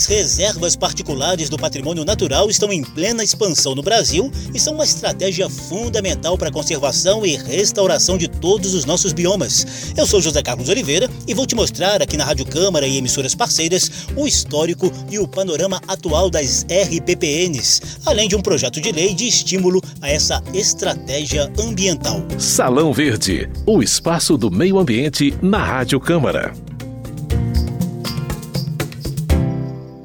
As 0.00 0.06
reservas 0.06 0.76
particulares 0.76 1.50
do 1.50 1.58
patrimônio 1.58 2.06
natural 2.06 2.48
estão 2.48 2.72
em 2.72 2.82
plena 2.82 3.22
expansão 3.22 3.74
no 3.74 3.82
Brasil 3.82 4.32
e 4.54 4.58
são 4.58 4.72
uma 4.72 4.84
estratégia 4.84 5.46
fundamental 5.50 6.38
para 6.38 6.48
a 6.48 6.52
conservação 6.52 7.26
e 7.26 7.36
restauração 7.36 8.16
de 8.16 8.26
todos 8.26 8.72
os 8.72 8.86
nossos 8.86 9.12
biomas. 9.12 9.92
Eu 9.94 10.06
sou 10.06 10.18
José 10.18 10.42
Carlos 10.42 10.70
Oliveira 10.70 11.06
e 11.28 11.34
vou 11.34 11.44
te 11.44 11.54
mostrar 11.54 12.00
aqui 12.00 12.16
na 12.16 12.24
Rádio 12.24 12.46
Câmara 12.46 12.86
e 12.86 12.96
emissoras 12.96 13.34
parceiras 13.34 13.90
o 14.16 14.26
histórico 14.26 14.90
e 15.10 15.18
o 15.18 15.28
panorama 15.28 15.82
atual 15.86 16.30
das 16.30 16.64
RPPNs, 16.64 17.82
além 18.06 18.26
de 18.26 18.34
um 18.34 18.40
projeto 18.40 18.80
de 18.80 18.92
lei 18.92 19.12
de 19.12 19.28
estímulo 19.28 19.82
a 20.00 20.08
essa 20.08 20.42
estratégia 20.54 21.52
ambiental. 21.58 22.24
Salão 22.38 22.90
Verde, 22.90 23.50
o 23.66 23.82
espaço 23.82 24.38
do 24.38 24.50
meio 24.50 24.78
ambiente 24.78 25.34
na 25.42 25.62
Rádio 25.62 26.00
Câmara. 26.00 26.54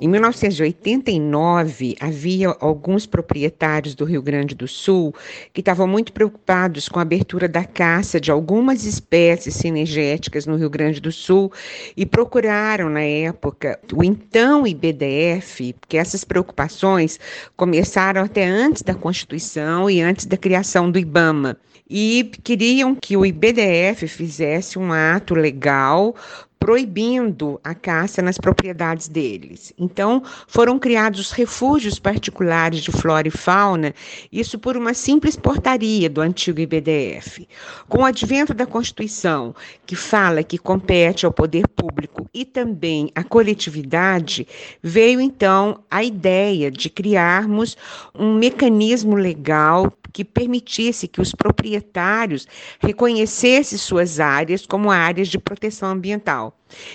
Em 0.01 0.09
1989, 0.09 1.95
havia 2.01 2.49
alguns 2.59 3.05
proprietários 3.05 3.95
do 3.95 4.03
Rio 4.03 4.21
Grande 4.21 4.53
do 4.53 4.67
Sul 4.67 5.15
que 5.53 5.61
estavam 5.61 5.87
muito 5.87 6.11
preocupados 6.11 6.89
com 6.89 6.99
a 6.99 7.01
abertura 7.01 7.47
da 7.47 7.63
caça 7.63 8.19
de 8.19 8.29
algumas 8.29 8.83
espécies 8.83 9.55
cinegéticas 9.55 10.45
no 10.45 10.57
Rio 10.57 10.69
Grande 10.69 10.99
do 10.99 11.13
Sul 11.13 11.49
e 11.95 12.05
procuraram, 12.05 12.89
na 12.89 13.03
época, 13.03 13.79
o 13.93 14.03
então 14.03 14.67
IBDF, 14.67 15.71
porque 15.79 15.95
essas 15.95 16.25
preocupações 16.25 17.17
começaram 17.55 18.21
até 18.21 18.45
antes 18.45 18.81
da 18.81 18.93
Constituição 18.93 19.89
e 19.89 20.01
antes 20.01 20.25
da 20.25 20.35
criação 20.35 20.91
do 20.91 20.99
IBAMA 20.99 21.57
e 21.89 22.31
queriam 22.43 22.95
que 22.95 23.15
o 23.15 23.25
IBDF 23.25 24.07
fizesse 24.07 24.79
um 24.79 24.91
ato 24.91 25.35
legal 25.35 26.15
proibindo 26.59 27.59
a 27.63 27.75
caça 27.75 28.21
nas 28.21 28.37
propriedades 28.37 29.07
deles. 29.07 29.73
Então, 29.77 30.23
foram 30.47 30.79
criados 30.79 31.31
refúgios 31.31 31.99
particulares 31.99 32.81
de 32.81 32.91
flora 32.91 33.27
e 33.27 33.31
fauna, 33.31 33.93
isso 34.31 34.57
por 34.57 34.75
uma 34.75 34.93
simples 34.93 35.35
portaria 35.35 36.09
do 36.09 36.21
antigo 36.21 36.59
IBDF. 36.59 37.47
Com 37.87 37.99
o 37.99 38.05
advento 38.05 38.53
da 38.53 38.65
Constituição, 38.65 39.53
que 39.85 39.95
fala 39.95 40.43
que 40.43 40.57
compete 40.57 41.25
ao 41.25 41.31
poder 41.31 41.67
público 41.67 42.27
e 42.33 42.43
também 42.43 43.11
à 43.13 43.23
coletividade, 43.23 44.47
veio 44.81 45.21
então 45.21 45.79
a 45.89 46.03
ideia 46.03 46.71
de 46.71 46.89
criarmos 46.89 47.77
um 48.13 48.33
mecanismo 48.33 49.15
legal 49.15 49.91
que 50.15 50.23
permitisse 50.23 51.09
que 51.09 51.19
os 51.19 51.33
proprietários 51.33 52.47
reconhecessem 52.79 53.77
suas 53.77 54.17
áreas 54.21 54.65
como 54.65 54.89
áreas 54.89 55.27
de 55.27 55.37
proteção 55.37 55.89
ambiental. 55.89 56.44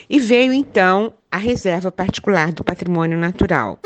E 0.09 0.19
veio 0.19 0.53
então 0.53 1.13
a 1.31 1.37
Reserva 1.37 1.93
Particular 1.93 2.53
do 2.53 2.65
Patrimônio 2.65 3.19
Natural. 3.19 3.79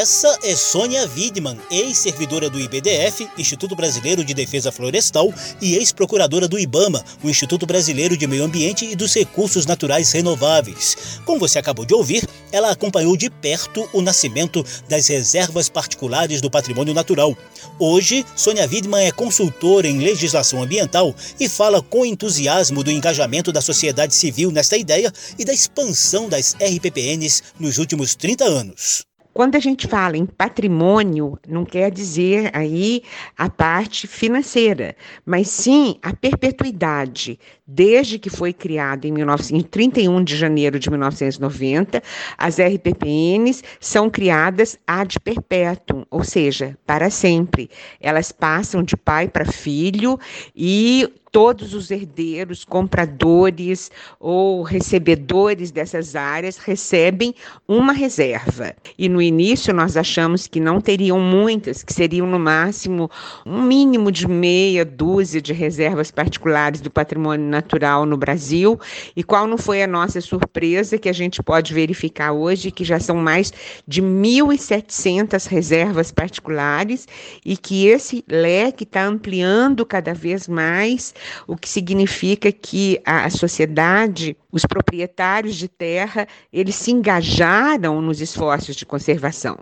Essa 0.00 0.38
é 0.44 0.56
Sônia 0.56 1.06
Widman, 1.14 1.58
ex-servidora 1.70 2.48
do 2.48 2.58
IBDF, 2.58 3.28
Instituto 3.36 3.76
Brasileiro 3.76 4.24
de 4.24 4.32
Defesa 4.32 4.72
Florestal, 4.72 5.30
e 5.60 5.74
ex-procuradora 5.74 6.48
do 6.48 6.58
IBAMA, 6.58 7.04
o 7.22 7.28
Instituto 7.28 7.66
Brasileiro 7.66 8.16
de 8.16 8.26
Meio 8.26 8.44
Ambiente 8.44 8.86
e 8.86 8.96
dos 8.96 9.12
Recursos 9.12 9.66
Naturais 9.66 10.10
Renováveis. 10.12 11.20
Como 11.26 11.38
você 11.38 11.58
acabou 11.58 11.84
de 11.84 11.92
ouvir, 11.92 12.26
ela 12.52 12.70
acompanhou 12.70 13.16
de 13.16 13.30
perto 13.30 13.88
o 13.92 14.00
nascimento 14.00 14.64
das 14.88 15.06
reservas 15.08 15.68
particulares 15.68 16.40
do 16.40 16.50
patrimônio 16.50 16.94
natural. 16.94 17.36
Hoje, 17.78 18.24
Sônia 18.36 18.66
Widman 18.66 19.06
é 19.06 19.12
consultora 19.12 19.86
em 19.86 19.98
legislação 19.98 20.62
ambiental 20.62 21.14
e 21.38 21.48
fala 21.48 21.82
com 21.82 22.06
entusiasmo 22.06 22.84
do 22.84 22.90
engajamento 22.90 23.52
da 23.52 23.60
sociedade 23.60 24.14
civil 24.14 24.50
nesta 24.50 24.76
ideia 24.76 25.12
e 25.38 25.44
da 25.44 25.52
expansão 25.52 26.28
das 26.28 26.54
RPPNs 26.54 27.42
nos 27.58 27.78
últimos 27.78 28.14
30 28.14 28.44
anos. 28.44 29.09
Quando 29.40 29.56
a 29.56 29.58
gente 29.58 29.88
fala 29.88 30.18
em 30.18 30.26
patrimônio, 30.26 31.38
não 31.48 31.64
quer 31.64 31.90
dizer 31.90 32.50
aí 32.54 33.02
a 33.38 33.48
parte 33.48 34.06
financeira, 34.06 34.94
mas 35.24 35.48
sim 35.48 35.96
a 36.02 36.14
perpetuidade. 36.14 37.38
Desde 37.66 38.18
que 38.18 38.28
foi 38.28 38.52
criada 38.52 39.06
em 39.06 39.62
31 39.62 40.22
de 40.22 40.36
janeiro 40.36 40.78
de 40.78 40.90
1990, 40.90 42.02
as 42.36 42.58
RPPNs 42.60 43.62
são 43.80 44.10
criadas 44.10 44.78
ad 44.86 45.18
perpetuum, 45.20 46.04
ou 46.10 46.22
seja, 46.22 46.76
para 46.84 47.08
sempre. 47.08 47.70
Elas 47.98 48.32
passam 48.32 48.82
de 48.82 48.94
pai 48.94 49.26
para 49.26 49.46
filho 49.46 50.20
e 50.54 51.10
todos 51.32 51.74
os 51.74 51.90
herdeiros, 51.90 52.64
compradores 52.64 53.90
ou 54.18 54.62
recebedores 54.62 55.70
dessas 55.70 56.16
áreas 56.16 56.56
recebem 56.56 57.34
uma 57.68 57.92
reserva. 57.92 58.74
E 58.98 59.08
no 59.08 59.22
início 59.22 59.72
nós 59.72 59.96
achamos 59.96 60.46
que 60.46 60.58
não 60.58 60.80
teriam 60.80 61.20
muitas, 61.20 61.82
que 61.82 61.92
seriam 61.92 62.26
no 62.26 62.38
máximo 62.38 63.10
um 63.46 63.62
mínimo 63.62 64.10
de 64.10 64.26
meia 64.26 64.84
dúzia 64.84 65.40
de 65.40 65.52
reservas 65.52 66.10
particulares 66.10 66.80
do 66.80 66.90
patrimônio 66.90 67.46
natural 67.46 68.04
no 68.04 68.16
Brasil. 68.16 68.78
E 69.14 69.22
qual 69.22 69.46
não 69.46 69.58
foi 69.58 69.82
a 69.82 69.86
nossa 69.86 70.20
surpresa 70.20 70.98
que 70.98 71.08
a 71.08 71.12
gente 71.12 71.42
pode 71.42 71.72
verificar 71.72 72.32
hoje 72.32 72.70
que 72.70 72.84
já 72.84 72.98
são 72.98 73.16
mais 73.16 73.52
de 73.86 74.02
1.700 74.02 75.46
reservas 75.46 76.10
particulares 76.10 77.06
e 77.44 77.56
que 77.56 77.86
esse 77.86 78.24
leque 78.28 78.84
está 78.84 79.04
ampliando 79.04 79.86
cada 79.86 80.12
vez 80.12 80.48
mais 80.48 81.14
o 81.46 81.56
que 81.56 81.68
significa 81.68 82.50
que 82.52 83.00
a 83.04 83.28
sociedade, 83.30 84.36
os 84.50 84.64
proprietários 84.64 85.56
de 85.56 85.68
terra, 85.68 86.26
eles 86.52 86.74
se 86.74 86.90
engajaram 86.90 88.00
nos 88.00 88.20
esforços 88.20 88.76
de 88.76 88.86
conservação. 88.86 89.58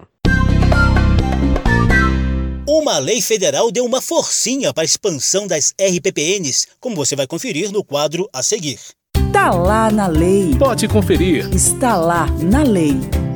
Uma 2.67 2.99
lei 2.99 3.23
federal 3.23 3.73
deu 3.73 3.85
uma 3.85 4.03
forcinha 4.03 4.75
para 4.75 4.83
a 4.83 4.85
expansão 4.85 5.47
das 5.47 5.75
RPPNs, 5.81 6.67
como 6.79 6.95
você 6.95 7.17
vai 7.17 7.27
conferir 7.27 7.73
no 7.73 7.83
quadro 7.83 8.29
a 8.33 8.43
seguir. 8.43 8.79
Está 9.17 9.51
lá 9.51 9.91
na 9.91 10.07
lei. 10.07 10.55
Pode 10.59 10.87
conferir. 10.87 11.49
Está 11.55 11.97
lá 11.97 12.27
na 12.43 12.63
lei. 12.63 13.28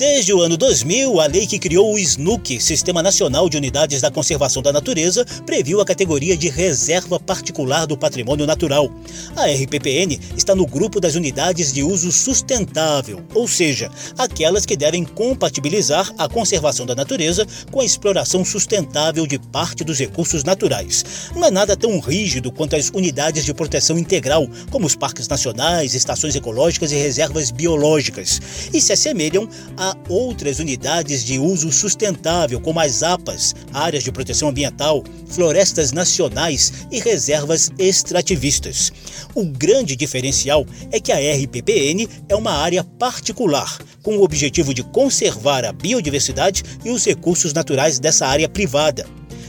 Desde 0.00 0.32
o 0.32 0.40
ano 0.40 0.56
2000, 0.56 1.20
a 1.20 1.26
lei 1.26 1.46
que 1.46 1.58
criou 1.58 1.92
o 1.92 1.98
SNUC, 1.98 2.58
Sistema 2.58 3.02
Nacional 3.02 3.50
de 3.50 3.58
Unidades 3.58 4.00
da 4.00 4.10
Conservação 4.10 4.62
da 4.62 4.72
Natureza, 4.72 5.26
previu 5.44 5.78
a 5.78 5.84
categoria 5.84 6.38
de 6.38 6.48
Reserva 6.48 7.20
Particular 7.20 7.86
do 7.86 7.98
Patrimônio 7.98 8.46
Natural. 8.46 8.90
A 9.36 9.44
RPPN 9.44 10.18
está 10.38 10.54
no 10.54 10.66
grupo 10.66 11.02
das 11.02 11.16
unidades 11.16 11.70
de 11.70 11.82
uso 11.82 12.10
sustentável, 12.10 13.22
ou 13.34 13.46
seja, 13.46 13.90
aquelas 14.16 14.64
que 14.64 14.74
devem 14.74 15.04
compatibilizar 15.04 16.10
a 16.16 16.26
conservação 16.26 16.86
da 16.86 16.94
natureza 16.94 17.46
com 17.70 17.80
a 17.80 17.84
exploração 17.84 18.42
sustentável 18.42 19.26
de 19.26 19.38
parte 19.38 19.84
dos 19.84 19.98
recursos 19.98 20.44
naturais. 20.44 21.04
Não 21.36 21.44
é 21.44 21.50
nada 21.50 21.76
tão 21.76 22.00
rígido 22.00 22.50
quanto 22.50 22.74
as 22.74 22.88
unidades 22.88 23.44
de 23.44 23.52
proteção 23.52 23.98
integral, 23.98 24.48
como 24.70 24.86
os 24.86 24.96
parques 24.96 25.28
nacionais, 25.28 25.94
estações 25.94 26.34
ecológicas 26.34 26.90
e 26.90 26.96
reservas 26.96 27.50
biológicas, 27.50 28.40
e 28.72 28.80
se 28.80 28.94
assemelham 28.94 29.46
a 29.76 29.89
outras 30.08 30.58
unidades 30.58 31.24
de 31.24 31.38
uso 31.38 31.70
sustentável, 31.72 32.60
como 32.60 32.80
as 32.80 33.02
APAs, 33.02 33.54
áreas 33.72 34.04
de 34.04 34.12
proteção 34.12 34.48
ambiental, 34.48 35.04
florestas 35.26 35.92
nacionais 35.92 36.72
e 36.90 37.00
reservas 37.00 37.70
extrativistas. 37.78 38.92
O 39.34 39.44
grande 39.44 39.96
diferencial 39.96 40.66
é 40.90 41.00
que 41.00 41.12
a 41.12 41.18
RPPN 41.18 42.08
é 42.28 42.34
uma 42.34 42.52
área 42.52 42.84
particular, 42.84 43.78
com 44.02 44.16
o 44.16 44.22
objetivo 44.22 44.74
de 44.74 44.82
conservar 44.82 45.64
a 45.64 45.72
biodiversidade 45.72 46.62
e 46.84 46.90
os 46.90 47.04
recursos 47.04 47.52
naturais 47.52 47.98
dessa 47.98 48.26
área 48.26 48.48
privada. 48.48 49.06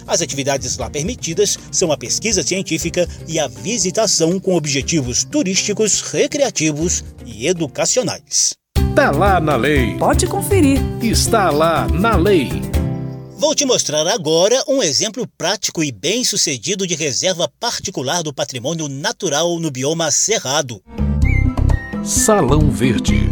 As 0.07 0.21
atividades 0.21 0.77
lá 0.77 0.89
permitidas 0.89 1.57
são 1.71 1.91
a 1.91 1.97
pesquisa 1.97 2.43
científica 2.43 3.07
e 3.27 3.39
a 3.39 3.47
visitação 3.47 4.39
com 4.39 4.55
objetivos 4.55 5.23
turísticos, 5.23 6.01
recreativos 6.01 7.03
e 7.25 7.47
educacionais. 7.47 8.60
Está 8.91 9.09
lá 9.09 9.39
na 9.39 9.55
lei. 9.55 9.95
Pode 9.97 10.27
conferir. 10.27 10.81
Está 11.01 11.49
lá 11.49 11.87
na 11.87 12.17
lei. 12.17 12.49
Vou 13.37 13.55
te 13.55 13.65
mostrar 13.65 14.05
agora 14.05 14.61
um 14.67 14.83
exemplo 14.83 15.25
prático 15.37 15.81
e 15.81 15.93
bem 15.93 16.25
sucedido 16.25 16.85
de 16.85 16.93
reserva 16.93 17.49
particular 17.57 18.21
do 18.21 18.33
patrimônio 18.33 18.89
natural 18.89 19.57
no 19.61 19.71
bioma 19.71 20.11
Cerrado. 20.11 20.83
Salão 22.03 22.69
Verde. 22.69 23.29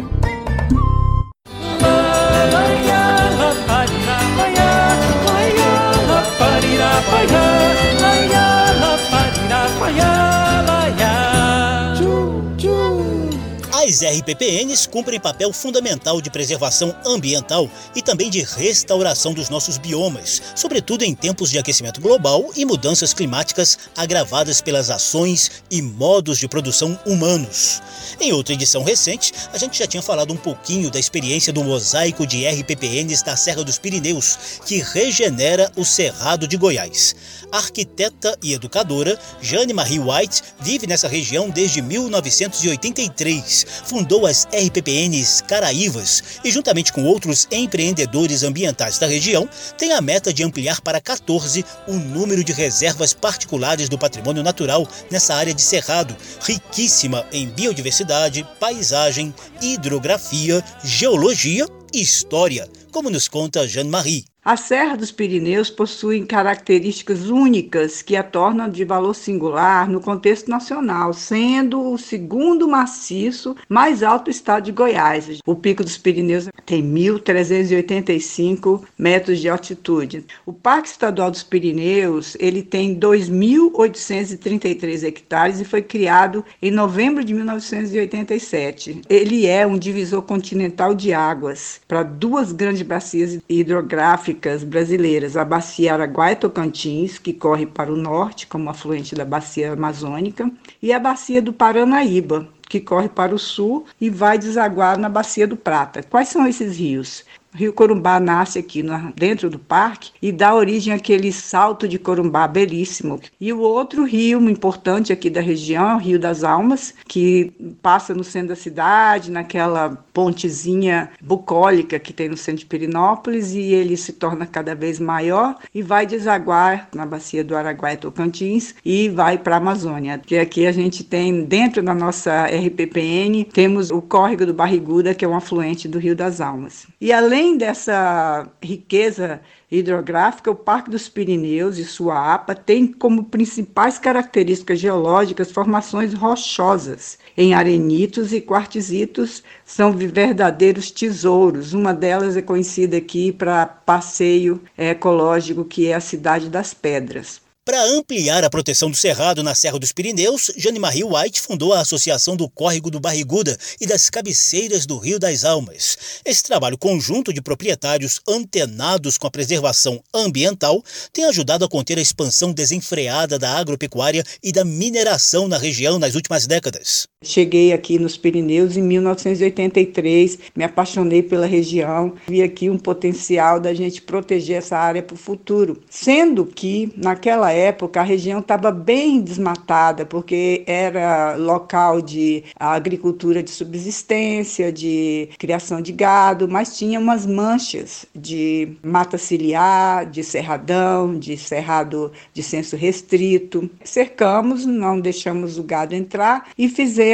RPPNs 14.01 14.87
cumprem 14.87 15.19
papel 15.19 15.51
fundamental 15.53 16.21
de 16.21 16.29
preservação 16.29 16.95
ambiental 17.05 17.69
e 17.95 18.01
também 18.01 18.29
de 18.29 18.41
restauração 18.41 19.33
dos 19.33 19.49
nossos 19.49 19.77
biomas, 19.77 20.41
sobretudo 20.55 21.03
em 21.03 21.15
tempos 21.15 21.49
de 21.49 21.57
aquecimento 21.57 22.01
global 22.01 22.49
e 22.55 22.65
mudanças 22.65 23.13
climáticas 23.13 23.77
agravadas 23.95 24.61
pelas 24.61 24.89
ações 24.89 25.51
e 25.69 25.81
modos 25.81 26.37
de 26.37 26.47
produção 26.47 26.99
humanos. 27.05 27.81
Em 28.19 28.33
outra 28.33 28.53
edição 28.53 28.83
recente, 28.83 29.33
a 29.53 29.57
gente 29.57 29.79
já 29.79 29.87
tinha 29.87 30.01
falado 30.01 30.33
um 30.33 30.37
pouquinho 30.37 30.89
da 30.89 30.99
experiência 30.99 31.53
do 31.53 31.63
mosaico 31.63 32.25
de 32.25 32.45
RPPNs 32.45 33.23
da 33.23 33.35
Serra 33.35 33.63
dos 33.63 33.77
Pirineus, 33.77 34.61
que 34.65 34.81
regenera 34.81 35.71
o 35.75 35.85
Cerrado 35.85 36.47
de 36.47 36.57
Goiás. 36.57 37.15
Arquiteta 37.51 38.37
e 38.43 38.53
educadora 38.53 39.19
Jane 39.41 39.73
Marie 39.73 39.99
White 39.99 40.43
vive 40.59 40.85
nessa 40.85 41.07
região 41.07 41.49
desde 41.49 41.81
1983. 41.81 43.65
Fundou 43.89 44.27
as 44.27 44.47
RPPNs 44.53 45.41
Caraívas 45.45 46.21
e, 46.43 46.51
juntamente 46.51 46.93
com 46.93 47.05
outros 47.05 47.47
empreendedores 47.51 48.43
ambientais 48.43 48.99
da 48.99 49.07
região, 49.07 49.49
tem 49.79 49.93
a 49.93 49.99
meta 49.99 50.31
de 50.31 50.43
ampliar 50.43 50.79
para 50.79 51.01
14 51.01 51.65
o 51.87 51.93
número 51.93 52.43
de 52.43 52.53
reservas 52.53 53.15
particulares 53.15 53.89
do 53.89 53.97
patrimônio 53.97 54.43
natural 54.43 54.87
nessa 55.09 55.33
área 55.33 55.55
de 55.55 55.61
cerrado, 55.63 56.15
riquíssima 56.39 57.25
em 57.31 57.49
biodiversidade, 57.49 58.47
paisagem, 58.59 59.33
hidrografia, 59.59 60.63
geologia 60.83 61.65
e 61.91 61.99
história, 61.99 62.69
como 62.91 63.09
nos 63.09 63.27
conta 63.27 63.67
Jeanne-Marie. 63.67 64.23
A 64.49 64.57
Serra 64.57 64.97
dos 64.97 65.11
Pirineus 65.11 65.69
possui 65.69 66.25
características 66.25 67.29
únicas 67.29 68.01
que 68.01 68.15
a 68.15 68.23
tornam 68.23 68.67
de 68.67 68.83
valor 68.83 69.13
singular 69.13 69.87
no 69.87 70.01
contexto 70.01 70.49
nacional, 70.49 71.13
sendo 71.13 71.91
o 71.91 71.99
segundo 71.99 72.67
maciço 72.67 73.55
mais 73.69 74.01
alto 74.01 74.23
do 74.23 74.31
estado 74.31 74.63
de 74.63 74.71
Goiás. 74.71 75.37
O 75.45 75.55
Pico 75.55 75.83
dos 75.83 75.99
Pirineus 75.99 76.49
tem 76.65 76.83
1.385 76.83 78.81
metros 78.97 79.37
de 79.37 79.47
altitude. 79.47 80.25
O 80.47 80.51
Parque 80.51 80.87
Estadual 80.87 81.29
dos 81.29 81.43
Pirineus 81.43 82.35
ele 82.39 82.63
tem 82.63 82.99
2.833 82.99 85.03
hectares 85.03 85.59
e 85.59 85.63
foi 85.63 85.83
criado 85.83 86.43
em 86.59 86.71
novembro 86.71 87.23
de 87.23 87.35
1987. 87.35 89.01
Ele 89.07 89.45
é 89.45 89.67
um 89.67 89.77
divisor 89.77 90.23
continental 90.23 90.95
de 90.95 91.13
águas 91.13 91.79
para 91.87 92.01
duas 92.01 92.51
grandes 92.51 92.81
bacias 92.81 93.37
hidrográficas 93.47 94.38
brasileiras, 94.63 95.37
a 95.37 95.45
bacia 95.45 95.93
Araguaia-Tocantins, 95.93 97.17
que 97.17 97.33
corre 97.33 97.65
para 97.65 97.91
o 97.91 97.95
norte, 97.95 98.47
como 98.47 98.69
afluente 98.69 99.15
da 99.15 99.25
bacia 99.25 99.73
amazônica, 99.73 100.51
e 100.81 100.93
a 100.93 100.99
bacia 100.99 101.41
do 101.41 101.53
Paranaíba, 101.53 102.47
que 102.69 102.79
corre 102.79 103.09
para 103.09 103.33
o 103.33 103.39
sul 103.39 103.85
e 103.99 104.09
vai 104.09 104.37
desaguar 104.37 104.97
na 104.97 105.09
Bacia 105.09 105.47
do 105.47 105.57
Prata. 105.57 106.03
Quais 106.03 106.29
são 106.29 106.47
esses 106.47 106.77
rios? 106.77 107.25
Rio 107.53 107.73
Corumbá 107.73 108.19
nasce 108.19 108.59
aqui 108.59 108.83
dentro 109.15 109.49
do 109.49 109.57
parque 109.57 110.11
e 110.21 110.31
dá 110.31 110.53
origem 110.53 110.93
àquele 110.93 111.31
salto 111.31 111.87
de 111.87 111.97
Corumbá 111.97 112.47
belíssimo. 112.47 113.19
E 113.39 113.51
o 113.51 113.59
outro 113.59 114.03
rio 114.03 114.39
importante 114.49 115.11
aqui 115.11 115.29
da 115.29 115.41
região 115.41 115.95
o 115.95 115.99
Rio 115.99 116.19
das 116.19 116.43
Almas, 116.43 116.93
que 117.07 117.51
passa 117.81 118.13
no 118.13 118.23
centro 118.23 118.49
da 118.49 118.55
cidade, 118.55 119.31
naquela 119.31 119.97
pontezinha 120.13 121.09
bucólica 121.21 121.99
que 121.99 122.13
tem 122.13 122.29
no 122.29 122.37
centro 122.37 122.59
de 122.59 122.65
Perinópolis, 122.65 123.53
e 123.53 123.73
ele 123.73 123.97
se 123.97 124.13
torna 124.13 124.45
cada 124.45 124.75
vez 124.75 124.99
maior 124.99 125.55
e 125.73 125.81
vai 125.81 126.05
desaguar 126.05 126.87
na 126.93 127.05
bacia 127.05 127.43
do 127.43 127.55
Araguaia 127.55 127.97
Tocantins 127.97 128.75
e 128.85 129.09
vai 129.09 129.37
para 129.37 129.55
a 129.55 129.57
Amazônia. 129.57 130.19
Que 130.23 130.37
aqui 130.37 130.67
a 130.67 130.71
gente 130.71 131.03
tem, 131.03 131.43
dentro 131.43 131.81
da 131.81 131.93
nossa 131.93 132.45
RPPN, 132.45 133.45
temos 133.45 133.89
o 133.89 134.01
córrego 134.01 134.45
do 134.45 134.53
Barriguda, 134.53 135.13
que 135.13 135.25
é 135.25 135.27
um 135.27 135.35
afluente 135.35 135.87
do 135.87 135.99
Rio 135.99 136.15
das 136.15 136.41
Almas. 136.41 136.87
E 137.01 137.11
além 137.11 137.38
Além 137.39 137.55
dessa 137.55 138.51
riqueza 138.61 139.39
hidrográfica, 139.71 140.51
o 140.51 140.55
Parque 140.55 140.91
dos 140.91 141.07
Pirineus 141.07 141.77
e 141.77 141.85
sua 141.85 142.33
APA 142.33 142.53
tem 142.53 142.85
como 142.85 143.23
principais 143.23 143.97
características 143.97 144.77
geológicas 144.77 145.49
formações 145.49 146.13
rochosas 146.13 147.17
em 147.37 147.53
arenitos 147.53 148.33
e 148.33 148.41
quartzitos 148.41 149.41
são 149.63 149.93
verdadeiros 149.93 150.91
tesouros. 150.91 151.73
Uma 151.73 151.93
delas 151.93 152.35
é 152.35 152.41
conhecida 152.41 152.97
aqui 152.97 153.31
para 153.31 153.65
passeio 153.65 154.61
ecológico, 154.77 155.63
que 155.63 155.87
é 155.87 155.93
a 155.93 156.01
Cidade 156.01 156.49
das 156.49 156.73
Pedras. 156.73 157.41
Para 157.69 157.83
ampliar 157.83 158.43
a 158.43 158.49
proteção 158.49 158.89
do 158.89 158.97
cerrado 158.97 159.43
na 159.43 159.53
Serra 159.53 159.77
dos 159.77 159.91
Pirineus, 159.91 160.49
Jane-Marie 160.57 161.03
White 161.03 161.39
fundou 161.39 161.71
a 161.71 161.81
Associação 161.81 162.35
do 162.35 162.49
Córrego 162.49 162.89
do 162.89 162.99
Barriguda 162.99 163.55
e 163.79 163.85
das 163.85 164.09
Cabeceiras 164.09 164.87
do 164.87 164.97
Rio 164.97 165.19
das 165.19 165.45
Almas. 165.45 165.95
Esse 166.25 166.41
trabalho 166.41 166.79
conjunto 166.79 167.31
de 167.31 167.43
proprietários 167.43 168.21
antenados 168.27 169.19
com 169.19 169.27
a 169.27 169.29
preservação 169.29 170.01
ambiental 170.11 170.83
tem 171.13 171.25
ajudado 171.25 171.63
a 171.63 171.69
conter 171.69 171.99
a 171.99 172.01
expansão 172.01 172.51
desenfreada 172.51 173.37
da 173.37 173.51
agropecuária 173.51 174.23
e 174.41 174.51
da 174.51 174.65
mineração 174.65 175.47
na 175.47 175.59
região 175.59 175.99
nas 175.99 176.15
últimas 176.15 176.47
décadas. 176.47 177.05
Cheguei 177.21 177.73
aqui 177.73 177.99
nos 177.99 178.15
Pirineus 178.15 178.77
em 178.77 178.81
1983, 178.81 180.39
me 180.55 180.63
apaixonei 180.63 181.21
pela 181.21 181.45
região, 181.45 182.13
vi 182.25 182.41
aqui 182.41 182.69
um 182.69 182.77
potencial 182.77 183.59
da 183.59 183.73
gente 183.73 184.01
proteger 184.01 184.59
essa 184.59 184.77
área 184.77 185.03
para 185.03 185.15
o 185.15 185.17
futuro. 185.17 185.81
Sendo 185.89 186.45
que, 186.45 186.93
naquela 186.95 187.51
época, 187.51 187.99
a 187.99 188.05
região 188.05 188.39
estava 188.39 188.71
bem 188.71 189.19
desmatada, 189.19 190.05
porque 190.05 190.63
era 190.65 191.35
local 191.35 192.01
de 192.01 192.45
agricultura 192.57 193.43
de 193.43 193.49
subsistência, 193.49 194.71
de 194.71 195.27
criação 195.37 195.81
de 195.81 195.91
gado, 195.91 196.47
mas 196.47 196.77
tinha 196.77 197.01
umas 197.01 197.25
manchas 197.25 198.05
de 198.15 198.77
mata 198.81 199.17
ciliar, 199.17 200.05
de 200.05 200.23
cerradão, 200.23 201.19
de 201.19 201.35
cerrado 201.35 202.13
de 202.33 202.41
censo 202.41 202.77
restrito. 202.77 203.69
Cercamos, 203.83 204.65
não 204.65 205.01
deixamos 205.01 205.59
o 205.59 205.63
gado 205.63 205.93
entrar 205.93 206.47
e 206.57 206.69
fizemos 206.69 207.08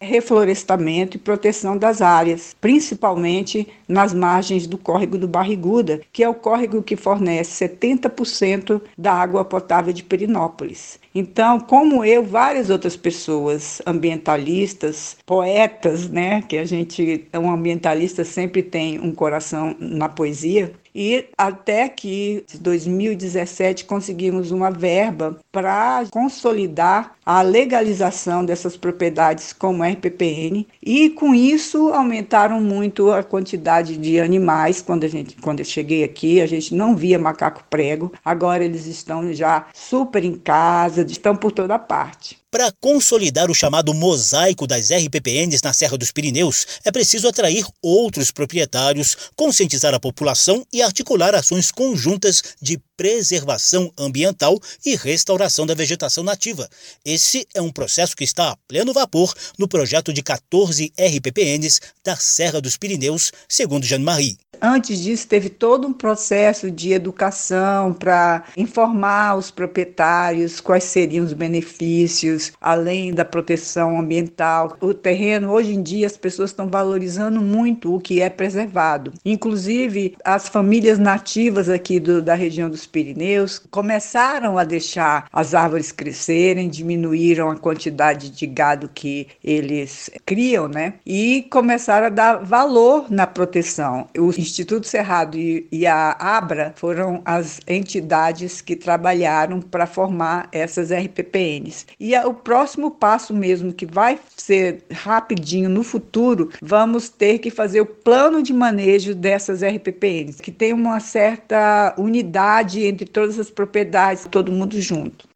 reflorestamento 0.00 1.16
e 1.16 1.20
proteção 1.20 1.76
das 1.76 2.00
áreas, 2.00 2.54
principalmente 2.60 3.68
nas 3.88 4.14
margens 4.14 4.66
do 4.66 4.78
córrego 4.78 5.18
do 5.18 5.28
Barriguda, 5.28 6.00
que 6.12 6.22
é 6.22 6.28
o 6.28 6.34
córrego 6.34 6.82
que 6.82 6.96
fornece 6.96 7.66
70% 7.68 8.80
da 8.96 9.12
água 9.12 9.44
potável 9.44 9.92
de 9.92 10.02
Perinópolis. 10.02 10.98
Então, 11.14 11.60
como 11.60 12.04
eu, 12.04 12.24
várias 12.24 12.70
outras 12.70 12.96
pessoas, 12.96 13.80
ambientalistas, 13.86 15.16
poetas, 15.24 16.08
né, 16.08 16.42
que 16.42 16.58
a 16.58 16.64
gente, 16.64 17.28
um 17.34 17.50
ambientalista 17.50 18.24
sempre 18.24 18.62
tem 18.62 18.98
um 18.98 19.14
coração 19.14 19.76
na 19.78 20.08
poesia, 20.08 20.72
e 20.94 21.26
até 21.36 21.88
que 21.88 22.44
em 22.54 22.58
2017 22.58 23.84
conseguimos 23.84 24.52
uma 24.52 24.70
verba 24.70 25.38
para 25.50 26.04
consolidar 26.10 27.16
a 27.26 27.42
legalização 27.42 28.44
dessas 28.44 28.76
propriedades 28.76 29.52
como 29.52 29.82
RPPN 29.82 30.66
e 30.80 31.10
com 31.10 31.34
isso 31.34 31.88
aumentaram 31.88 32.60
muito 32.60 33.10
a 33.10 33.22
quantidade 33.22 33.96
de 33.96 34.20
animais. 34.20 34.80
Quando 34.80 35.04
a 35.04 35.08
gente 35.08 35.36
quando 35.36 35.60
eu 35.60 35.64
cheguei 35.64 36.04
aqui 36.04 36.40
a 36.40 36.46
gente 36.46 36.74
não 36.74 36.94
via 36.94 37.18
macaco 37.18 37.64
prego. 37.68 38.12
Agora 38.24 38.64
eles 38.64 38.86
estão 38.86 39.32
já 39.32 39.66
super 39.74 40.22
em 40.24 40.34
casa 40.34 41.03
estão 41.12 41.36
por 41.36 41.52
toda 41.52 41.78
parte 41.78 42.43
para 42.54 42.70
consolidar 42.80 43.50
o 43.50 43.54
chamado 43.54 43.92
mosaico 43.92 44.64
das 44.64 44.92
RPPNs 44.92 45.60
na 45.60 45.72
Serra 45.72 45.98
dos 45.98 46.12
Pirineus, 46.12 46.64
é 46.84 46.92
preciso 46.92 47.26
atrair 47.26 47.66
outros 47.82 48.30
proprietários, 48.30 49.16
conscientizar 49.34 49.92
a 49.92 49.98
população 49.98 50.64
e 50.72 50.80
articular 50.80 51.34
ações 51.34 51.72
conjuntas 51.72 52.44
de 52.62 52.80
preservação 52.96 53.92
ambiental 53.98 54.56
e 54.86 54.94
restauração 54.94 55.66
da 55.66 55.74
vegetação 55.74 56.22
nativa. 56.22 56.68
Esse 57.04 57.44
é 57.52 57.60
um 57.60 57.72
processo 57.72 58.14
que 58.14 58.22
está 58.22 58.52
a 58.52 58.56
pleno 58.68 58.92
vapor 58.92 59.34
no 59.58 59.66
projeto 59.66 60.12
de 60.12 60.22
14 60.22 60.92
RPPNs 60.96 61.80
da 62.04 62.14
Serra 62.14 62.60
dos 62.60 62.76
Pirineus, 62.76 63.32
segundo 63.48 63.84
Jeanne-Marie. 63.84 64.38
Antes 64.60 65.00
disso, 65.00 65.26
teve 65.26 65.50
todo 65.50 65.86
um 65.86 65.92
processo 65.92 66.70
de 66.70 66.92
educação 66.92 67.92
para 67.92 68.44
informar 68.56 69.36
os 69.36 69.50
proprietários 69.50 70.60
quais 70.60 70.84
seriam 70.84 71.24
os 71.24 71.32
benefícios, 71.32 72.43
além 72.60 73.12
da 73.12 73.24
proteção 73.24 73.98
ambiental. 73.98 74.76
O 74.80 74.92
terreno, 74.92 75.50
hoje 75.50 75.74
em 75.74 75.82
dia, 75.82 76.06
as 76.06 76.16
pessoas 76.16 76.50
estão 76.50 76.68
valorizando 76.68 77.40
muito 77.40 77.94
o 77.94 78.00
que 78.00 78.20
é 78.20 78.28
preservado. 78.28 79.12
Inclusive, 79.24 80.16
as 80.24 80.48
famílias 80.48 80.98
nativas 80.98 81.68
aqui 81.68 81.98
do, 82.00 82.22
da 82.22 82.34
região 82.34 82.68
dos 82.68 82.86
Pirineus 82.86 83.62
começaram 83.70 84.58
a 84.58 84.64
deixar 84.64 85.28
as 85.32 85.54
árvores 85.54 85.92
crescerem, 85.92 86.68
diminuíram 86.68 87.50
a 87.50 87.56
quantidade 87.56 88.30
de 88.30 88.46
gado 88.46 88.90
que 88.92 89.28
eles 89.42 90.10
criam, 90.24 90.68
né? 90.68 90.94
E 91.04 91.46
começaram 91.50 92.06
a 92.06 92.10
dar 92.10 92.36
valor 92.36 93.10
na 93.10 93.26
proteção. 93.26 94.06
O 94.16 94.30
Instituto 94.30 94.86
Cerrado 94.86 95.36
e, 95.36 95.66
e 95.70 95.86
a 95.86 96.16
Abra 96.18 96.72
foram 96.76 97.22
as 97.24 97.60
entidades 97.66 98.60
que 98.60 98.76
trabalharam 98.76 99.60
para 99.60 99.86
formar 99.86 100.48
essas 100.52 100.90
RPPNs. 100.92 101.86
E 101.98 102.14
a, 102.14 102.33
o 102.34 102.36
próximo 102.36 102.90
passo 102.90 103.32
mesmo, 103.32 103.72
que 103.72 103.86
vai 103.86 104.18
ser 104.36 104.84
rapidinho 104.92 105.70
no 105.70 105.82
futuro, 105.82 106.50
vamos 106.60 107.08
ter 107.08 107.38
que 107.38 107.50
fazer 107.50 107.80
o 107.80 107.86
plano 107.86 108.42
de 108.42 108.52
manejo 108.52 109.14
dessas 109.14 109.62
RPPNs, 109.62 110.42
que 110.42 110.50
tem 110.50 110.72
uma 110.72 110.98
certa 111.00 111.94
unidade 111.96 112.84
entre 112.84 113.06
todas 113.06 113.38
as 113.38 113.50
propriedades, 113.50 114.26
todo 114.30 114.52
mundo 114.52 114.80
junto. 114.80 115.28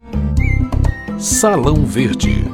Salão 1.18 1.84
Verde. 1.84 2.44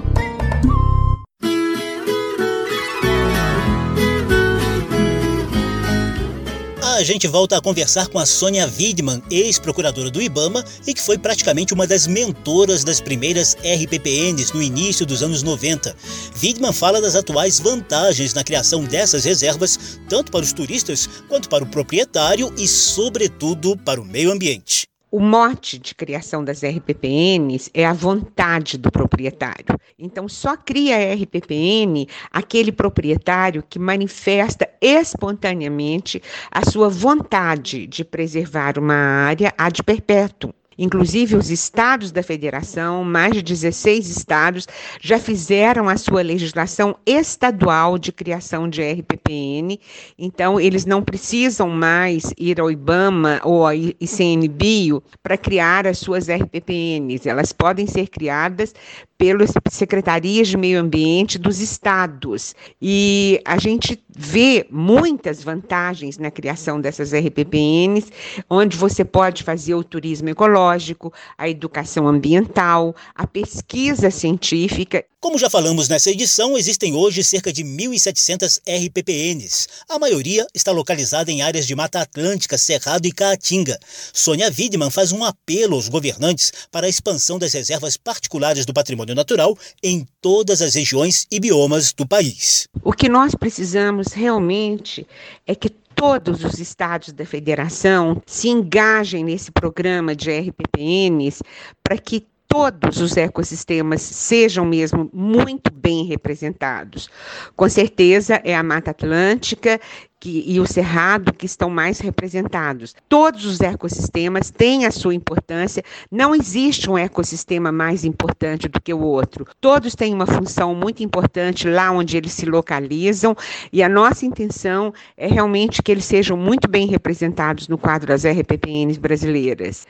A 6.95 7.03
gente 7.03 7.27
volta 7.27 7.57
a 7.57 7.61
conversar 7.61 8.07
com 8.07 8.21
a 8.21 8.27
Sônia 8.27 8.67
Widman, 8.67 9.21
ex-procuradora 9.29 10.11
do 10.11 10.23
IBAMA 10.23 10.65
e 10.87 10.95
que 10.95 11.03
foi 11.03 11.19
praticamente 11.19 11.75
uma 11.75 11.89
das 11.89 12.07
mentoras 12.07 12.85
das 12.85 13.01
primeiras 13.01 13.57
RPPNs 13.57 14.55
no 14.55 14.63
início 14.63 15.05
dos 15.05 15.23
anos 15.23 15.43
90. 15.43 15.95
Widman 16.41 16.73
fala 16.73 17.01
das 17.01 17.17
atuais 17.17 17.59
vantagens 17.59 18.33
na 18.33 18.45
criação 18.45 18.85
dessas 18.85 19.25
reservas, 19.25 19.99
tanto 20.09 20.31
para 20.31 20.45
os 20.45 20.53
turistas 20.53 21.09
quanto 21.29 21.49
para 21.49 21.65
o 21.65 21.69
proprietário 21.69 22.55
e, 22.57 22.69
sobretudo, 22.69 23.77
para 23.77 24.01
o 24.01 24.05
meio 24.05 24.31
ambiente. 24.31 24.94
O 25.17 25.21
mote 25.21 25.79
de 25.79 25.95
criação 25.95 26.43
das 26.43 26.65
RPPNs 26.65 27.71
é 27.73 27.87
a 27.87 27.93
vontade 27.93 28.77
do 28.77 28.91
proprietário. 28.91 29.79
Então, 29.97 30.29
só 30.29 30.57
cria 30.57 30.97
a 30.97 31.15
RPPN 31.15 32.09
aquele 32.33 32.73
proprietário 32.73 33.63
que 33.63 33.79
manifesta 33.79 34.69
espontaneamente 34.81 36.21
a 36.51 36.69
sua 36.69 36.89
vontade 36.89 37.87
de 37.87 38.05
preservar 38.05 38.77
uma 38.77 38.97
área 38.97 39.55
ad 39.57 39.81
perpétuo. 39.85 40.53
Inclusive, 40.79 41.37
os 41.37 41.51
estados 41.51 42.11
da 42.11 42.23
federação, 42.23 43.05
mais 43.05 43.33
de 43.33 43.43
16 43.43 44.09
estados, 44.09 44.67
já 45.01 45.19
fizeram 45.19 45.89
a 45.89 45.97
sua 45.97 46.23
legislação 46.23 46.97
estadual 47.07 47.99
de 47.99 48.13
criação 48.13 48.69
de 48.69 48.83
RPPN. 48.83 49.79
Então, 50.19 50.61
eles 50.61 50.85
não 50.85 51.03
precisam 51.03 51.69
mais 51.69 52.33
ir 52.39 52.61
ao 52.61 52.71
IBAMA 52.71 53.41
ou 53.45 53.67
ao 53.67 53.75
ICMBio 53.75 55.03
para 55.23 55.37
criar 55.37 55.87
as 55.87 55.99
suas 55.99 56.29
RPPNs. 56.29 57.27
Elas 57.29 57.53
podem 57.53 57.87
ser 57.87 58.09
criadas 58.09 58.75
pelas 59.17 59.53
secretarias 59.71 60.49
de 60.49 60.57
meio 60.57 60.81
ambiente 60.81 61.39
dos 61.39 61.61
estados. 61.61 62.55
E 62.81 63.41
a 63.45 63.59
gente 63.59 64.03
vê 64.09 64.67
muitas 64.71 65.43
vantagens 65.43 66.19
na 66.19 66.31
criação 66.31 66.81
dessas 66.81 67.13
RPPNs, 67.13 68.11
onde 68.49 68.77
você 68.77 69.05
pode 69.05 69.43
fazer 69.43 69.75
o 69.75 69.85
turismo 69.85 70.29
ecológico, 70.29 71.13
a 71.39 71.49
educação 71.49 72.07
ambiental, 72.09 72.95
a 73.15 73.27
pesquisa 73.27 74.11
científica. 74.11 75.05
Como 75.25 75.39
já 75.39 75.49
falamos 75.49 75.89
nessa 75.89 76.11
edição, 76.11 76.55
existem 76.55 76.95
hoje 76.95 77.25
cerca 77.25 77.51
de 77.51 77.65
1.700 77.65 78.61
RPPNs. 78.69 79.67
A 79.89 79.99
maioria 79.99 80.47
está 80.53 80.71
localizada 80.71 81.33
em 81.33 81.41
áreas 81.41 81.67
de 81.67 81.75
Mata 81.75 82.03
Atlântica, 82.03 82.59
Cerrado 82.59 83.07
e 83.07 83.11
Caatinga. 83.11 83.79
Sônia 84.13 84.51
Widman 84.51 84.91
faz 84.91 85.13
um 85.13 85.25
apelo 85.25 85.77
aos 85.77 85.89
governantes 85.89 86.53
para 86.71 86.85
a 86.85 86.91
expansão 86.91 87.39
das 87.39 87.55
reservas 87.55 87.97
particulares 87.97 88.67
do 88.67 88.75
patrimônio 88.75 89.15
natural 89.15 89.57
em 89.83 90.07
todas 90.21 90.61
as 90.61 90.75
regiões 90.75 91.27
e 91.33 91.41
biomas 91.41 91.95
do 91.95 92.07
país. 92.07 92.69
O 92.83 92.93
que 92.93 93.09
nós 93.09 93.35
precisamos 93.35 94.09
realmente 94.09 95.07
é 95.47 95.55
que 95.55 95.71
todos 95.71 96.45
os 96.45 96.59
estados 96.59 97.15
da 97.15 97.25
federação 97.25 98.21
se 98.27 98.49
engajem 98.49 99.25
nesse 99.25 99.51
programa 99.51 100.15
de 100.15 100.31
RPPNs 100.31 101.41
para 101.83 101.97
que 101.97 102.27
todos 102.55 103.01
os 103.01 103.17
ecossistemas 103.17 104.01
sejam 104.01 104.65
mesmo 104.65 105.11
muito 105.13 105.73
bem 105.73 106.05
representados. 106.05 107.11
Com 107.57 107.69
certeza 107.69 108.41
é 108.45 108.55
a 108.55 108.63
Mata 108.63 108.93
Atlântica 108.93 109.81
que, 110.21 110.45
e 110.47 110.61
o 110.61 110.65
Cerrado 110.65 111.33
que 111.33 111.47
estão 111.47 111.69
mais 111.69 111.99
representados. 111.99 112.95
Todos 113.09 113.45
os 113.45 113.61
ecossistemas 113.61 114.53
têm 114.53 114.87
a 114.87 114.93
sua 114.93 115.17
importância, 115.17 115.83
não 116.09 116.33
existe 116.33 116.89
um 116.89 116.97
ecossistema 116.97 117.73
mais 117.73 118.05
importante 118.05 118.69
do 118.69 118.81
que 118.81 118.95
o 118.95 119.01
outro. 119.01 119.45
Todos 119.61 119.97
têm 119.97 120.15
uma 120.15 120.25
função 120.25 120.77
muito 120.77 121.03
importante 121.03 121.69
lá 121.69 121.91
onde 121.91 122.17
eles 122.17 122.35
se 122.35 122.47
localizam 122.47 123.37
e 123.73 123.83
a 123.83 123.89
nossa 123.89 124.25
intenção 124.25 124.95
é 125.17 125.27
realmente 125.27 125.83
que 125.83 125.91
eles 125.91 126.05
sejam 126.05 126.37
muito 126.37 126.69
bem 126.69 126.87
representados 126.87 127.67
no 127.67 127.77
quadro 127.77 128.07
das 128.07 128.25
RPPNs 128.25 128.97
brasileiras. 129.01 129.89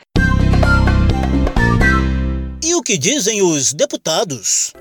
E 2.65 2.75
o 2.75 2.83
que 2.83 2.97
dizem 2.97 3.43
os 3.43 3.75
deputados? 3.75 4.73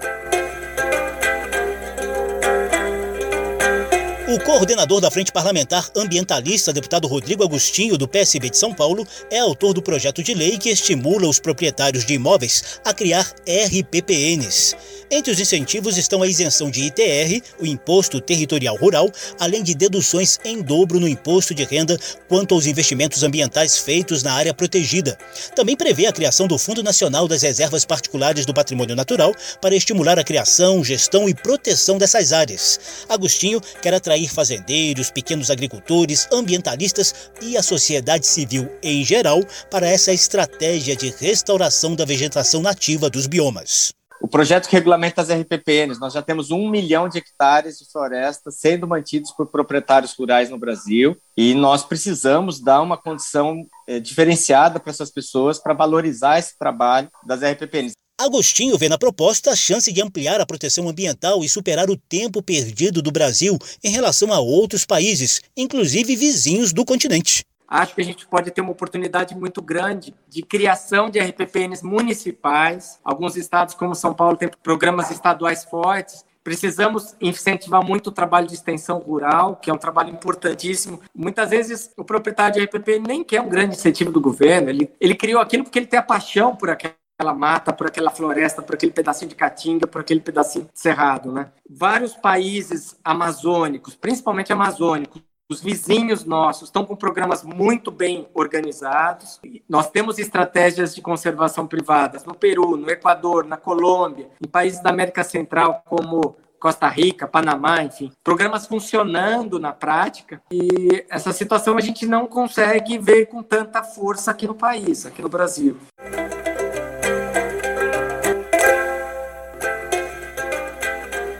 O 4.34 4.40
coordenador 4.40 5.00
da 5.00 5.12
Frente 5.12 5.32
Parlamentar 5.32 5.92
Ambientalista, 5.96 6.74
deputado 6.74 7.08
Rodrigo 7.08 7.44
Agostinho, 7.44 8.00
do 8.00 8.08
PSB 8.08 8.50
de 8.50 8.58
São 8.58 8.74
Paulo, 8.74 9.08
é 9.30 9.38
autor 9.38 9.75
do 9.75 9.82
projeto 9.82 10.24
de 10.24 10.34
lei 10.34 10.58
que 10.58 10.72
estimula 10.72 11.28
os 11.28 11.38
proprietários 11.38 12.04
de 12.04 12.16
imóveis 12.16 12.80
a 12.84 12.92
criar 12.96 13.32
RPPNs. 13.48 14.75
Entre 15.12 15.32
os 15.32 15.40
incentivos 15.40 15.96
estão 15.96 16.24
a 16.24 16.28
isenção 16.28 16.72
de 16.72 16.82
ITR, 16.86 17.46
o 17.60 17.68
Imposto 17.68 18.20
Territorial 18.20 18.75
Rural, 18.75 19.12
além 19.40 19.62
de 19.62 19.75
deduções 19.75 20.40
em 20.44 20.63
dobro 20.63 21.00
no 21.00 21.08
imposto 21.08 21.54
de 21.54 21.63
renda 21.63 22.00
quanto 22.28 22.56
aos 22.56 22.66
investimentos 22.66 23.22
ambientais 23.22 23.78
feitos 23.78 24.24
na 24.24 24.34
área 24.34 24.56
protegida. 24.56 25.16
Também 25.56 25.75
prevê 25.75 26.08
a 26.08 26.12
criação 26.12 26.48
do 26.48 26.58
Fundo 26.58 26.82
Nacional 26.82 27.28
das 27.28 27.44
Reservas 27.44 27.86
Particulares 27.86 28.48
do 28.48 28.56
Patrimônio 28.56 28.96
Natural 28.96 29.36
para 29.62 29.75
estimular 29.75 30.18
a 30.18 30.24
criação, 30.24 30.84
gestão 30.84 31.30
e 31.30 31.36
proteção 31.36 32.00
dessas 32.00 32.34
áreas. 32.34 32.80
Agostinho 33.08 33.62
quer 33.80 33.94
atrair 33.94 34.23
atrair 34.24 34.27
fazendeiros, 34.30 35.12
pequenos 35.12 35.50
agricultores, 35.50 36.27
ambientalistas 36.32 37.32
e 37.42 37.58
a 37.58 37.63
sociedade 37.63 38.25
civil 38.25 38.70
em 38.82 39.03
geral 39.03 39.42
para 39.70 39.88
essa 39.88 40.12
estratégia 40.13 40.96
de 40.96 41.10
restauração 41.10 41.96
da 41.96 42.06
vegetação 42.06 42.62
nativa 42.62 43.10
dos 43.10 43.27
biomas. 43.27 43.92
O 44.22 44.27
projeto 44.27 44.70
que 44.70 44.75
regulamenta 44.75 45.22
as 45.22 45.30
RPPNs, 45.30 46.00
nós 46.00 46.13
já 46.13 46.22
temos 46.22 46.50
um 46.50 46.70
milhão 46.70 47.10
de 47.10 47.18
hectares 47.18 47.77
de 47.77 47.92
floresta 47.92 48.51
sendo 48.51 48.88
mantidos 48.88 49.32
por 49.32 49.48
proprietários 49.48 50.13
rurais 50.18 50.50
no 50.50 50.58
Brasil 50.58 51.18
e 51.36 51.53
nós 51.53 51.84
precisamos 51.84 52.62
dar 52.62 52.82
uma 52.82 52.96
condição 52.96 53.65
é, 53.86 54.00
diferenciada 54.00 54.80
para 54.80 54.92
essas 54.92 55.12
pessoas 55.12 55.60
para 55.60 55.74
valorizar 55.74 56.39
esse 56.39 56.58
trabalho 56.58 57.10
das 57.25 57.42
RPPNs. 57.42 57.94
Agostinho 58.20 58.77
vê 58.77 58.88
na 58.88 58.98
proposta 58.98 59.51
a 59.51 59.55
chance 59.55 59.91
de 59.91 60.01
ampliar 60.01 60.39
a 60.39 60.46
proteção 60.46 60.88
ambiental 60.88 61.43
e 61.43 61.50
superar 61.50 61.89
o 61.89 61.98
tempo 61.98 62.43
perdido 62.43 63.01
do 63.01 63.12
Brasil 63.12 63.58
em 63.84 63.89
relação 63.89 64.32
a 64.32 64.39
outros 64.39 64.86
países, 64.86 65.41
inclusive 65.58 66.15
vizinhos 66.15 66.72
do 66.72 66.86
continente. 66.86 67.43
Acho 67.67 67.96
que 67.96 68.01
a 68.01 68.05
gente 68.05 68.27
pode 68.27 68.51
ter 68.51 68.62
uma 68.62 68.72
oportunidade 68.72 69.36
muito 69.36 69.63
grande 69.63 70.13
de 70.29 70.43
criação 70.43 71.10
de 71.10 71.20
RPPNs 71.20 71.84
municipais. 71.84 73.00
Alguns 73.03 73.36
estados, 73.36 73.74
como 73.74 73.96
São 73.96 74.13
Paulo, 74.13 74.38
têm 74.38 74.51
programas 74.62 75.10
estaduais 75.10 75.63
fortes. 75.63 76.24
Precisamos 76.43 77.15
incentivar 77.20 77.84
muito 77.84 78.08
o 78.08 78.12
trabalho 78.12 78.46
de 78.48 78.53
extensão 78.53 79.00
rural, 79.00 79.55
que 79.55 79.72
é 79.72 79.74
um 79.74 79.77
trabalho 79.77 80.12
importantíssimo. 80.12 81.01
Muitas 81.15 81.50
vezes 81.50 81.89
o 81.98 82.03
proprietário 82.03 82.53
de 82.53 82.65
RPP 82.65 83.00
nem 83.00 83.24
quer 83.24 83.41
um 83.41 83.50
grande 83.50 83.75
incentivo 83.75 84.12
do 84.12 84.22
governo, 84.22 84.70
ele, 84.70 84.91
ele 85.01 85.15
criou 85.15 85.41
aquilo 85.41 85.63
porque 85.63 85.79
ele 85.79 85.88
tem 85.88 86.00
a 86.00 86.03
paixão 86.03 86.55
por 86.55 86.70
aquela 86.70 86.93
aquela 87.24 87.34
mata, 87.34 87.72
por 87.72 87.88
aquela 87.88 88.12
floresta, 88.12 88.62
por 88.62 88.75
aquele 88.75 88.92
pedacinho 88.92 89.30
de 89.30 89.36
caatinga, 89.36 89.88
por 89.88 90.01
aquele 90.01 90.20
pedacinho 90.20 90.65
de 90.65 90.80
cerrado, 90.80 91.32
né? 91.32 91.50
Vários 91.70 92.13
países 92.13 92.98
amazônicos, 93.03 93.96
principalmente 93.96 94.51
amazônicos, 94.51 95.22
os 95.50 95.62
vizinhos 95.62 96.25
nossos 96.25 96.70
estão 96.70 96.86
com 96.86 96.96
programas 96.96 97.44
muito 97.44 97.92
bem 97.92 98.27
organizados. 98.34 99.39
Nós 99.70 99.89
temos 99.89 100.18
estratégias 100.18 100.96
de 100.96 101.01
conservação 101.01 101.68
privadas 101.68 102.24
no 102.25 102.34
Peru, 102.34 102.75
no 102.77 102.89
Equador, 102.89 103.46
na 103.46 103.58
Colômbia, 103.58 104.30
em 104.44 104.48
países 104.48 104.82
da 104.82 104.89
América 104.89 105.24
Central 105.24 105.84
como 105.86 106.36
Costa 106.60 106.88
Rica, 106.88 107.27
Panamá, 107.27 107.84
enfim, 107.84 108.10
programas 108.24 108.65
funcionando 108.65 109.60
na 109.60 109.74
prática 109.74 110.42
e 110.50 111.06
essa 111.10 111.34
situação 111.34 111.77
a 111.77 111.82
gente 111.82 112.06
não 112.06 112.25
consegue 112.25 112.98
ver 112.98 113.25
com 113.25 113.44
tanta 113.44 113.84
força 113.84 114.32
aqui 114.32 114.48
no 114.48 114.56
país, 114.56 115.06
aqui 115.06 115.22
no 115.22 115.27
Brasil. 115.27 115.77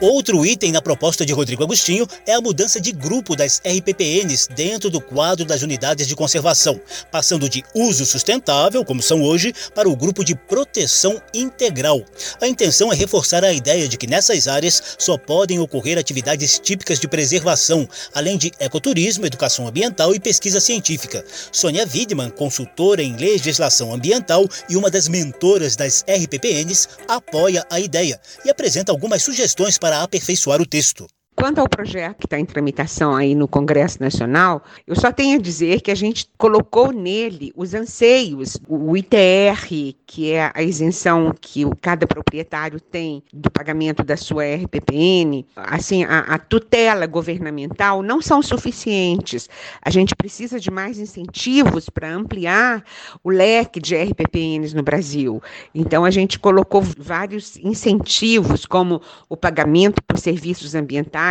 Outro 0.04 0.46
item 0.46 0.74
na 0.74 0.82
proposta 0.82 1.26
de 1.26 1.32
Rodrigo 1.32 1.64
Agostinho 1.64 2.06
é 2.28 2.34
a 2.34 2.42
mudança 2.42 2.78
de 2.78 2.92
grupo 2.92 3.38
das 3.38 3.62
RPPNs 3.66 4.50
dentro 4.54 4.90
do 4.90 5.00
quadro 5.00 5.46
das 5.46 5.62
unidades 5.62 6.06
de 6.10 6.14
conservação, 6.14 6.78
passando 7.10 7.48
de 7.48 7.64
uso 7.74 8.06
sustentável, 8.06 8.84
como 8.84 9.02
são 9.02 9.24
hoje, 9.24 9.54
para 9.74 9.88
o 9.88 9.96
grupo 9.96 10.22
de 10.22 10.36
proteção 10.36 11.22
integral. 11.34 12.04
A 12.42 12.48
intenção 12.50 12.92
é 12.92 12.96
reforçar 12.98 13.46
a 13.46 13.54
ideia 13.54 13.88
de 13.88 13.98
que 13.98 14.06
nessas 14.06 14.46
áreas 14.46 14.84
só 15.00 15.18
podem 15.18 15.60
ocorrer 15.60 15.98
atividades 15.98 16.60
típicas 16.60 17.00
de 17.00 17.08
preservação, 17.08 17.88
além 18.14 18.38
de 18.38 18.52
ecoturismo, 18.60 19.26
educação 19.26 19.70
ambiental 19.70 20.14
e 20.14 20.20
pesquisa 20.20 20.60
científica. 20.60 21.24
Sônia 21.50 21.88
Widman, 21.88 22.30
consultora 22.30 23.02
em 23.02 23.16
legislação 23.16 23.94
ambiental 23.94 24.50
e 24.68 24.76
uma 24.76 24.92
das 24.92 25.08
mentoras 25.08 25.78
das 25.78 26.04
RPPNs, 26.06 26.90
apoia 27.08 27.66
a 27.72 27.80
ideia 27.80 28.20
e 28.44 28.50
apresenta 28.50 28.92
algumas 28.92 29.24
sugestões 29.24 29.78
para 29.78 29.93
para 29.94 30.02
aperfeiçoar 30.02 30.60
o 30.60 30.66
texto. 30.66 31.08
Quanto 31.36 31.60
ao 31.60 31.68
projeto 31.68 32.20
que 32.20 32.26
está 32.28 32.40
em 32.40 32.46
tramitação 32.46 33.16
aí 33.16 33.34
no 33.34 33.48
Congresso 33.48 34.00
Nacional, 34.00 34.64
eu 34.86 34.96
só 34.96 35.12
tenho 35.12 35.40
a 35.40 35.42
dizer 35.42 35.82
que 35.82 35.90
a 35.90 35.96
gente 35.96 36.30
colocou 36.38 36.92
nele 36.92 37.52
os 37.56 37.74
anseios, 37.74 38.58
o 38.68 38.96
ITR, 38.96 39.96
que 40.06 40.32
é 40.32 40.52
a 40.54 40.62
isenção 40.62 41.34
que 41.40 41.64
cada 41.82 42.06
proprietário 42.06 42.80
tem 42.80 43.24
do 43.34 43.50
pagamento 43.50 44.04
da 44.04 44.16
sua 44.16 44.44
RPPN, 44.44 45.44
assim, 45.56 46.04
a, 46.04 46.20
a 46.20 46.38
tutela 46.38 47.08
governamental 47.08 48.04
não 48.04 48.22
são 48.22 48.42
suficientes. 48.42 49.50
A 49.82 49.90
gente 49.90 50.16
precisa 50.16 50.60
de 50.60 50.70
mais 50.70 51.00
incentivos 51.00 51.90
para 51.90 52.14
ampliar 52.14 52.84
o 53.24 53.32
leque 53.32 53.80
de 53.80 53.96
RPPNs 53.96 54.76
no 54.76 54.84
Brasil. 54.84 55.42
Então, 55.74 56.06
a 56.06 56.12
gente 56.12 56.38
colocou 56.38 56.82
vários 56.82 57.58
incentivos, 57.58 58.66
como 58.66 59.02
o 59.28 59.36
pagamento 59.36 60.02
por 60.04 60.20
serviços 60.20 60.76
ambientais 60.76 61.23